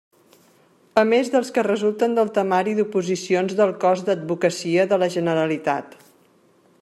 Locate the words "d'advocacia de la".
4.09-5.11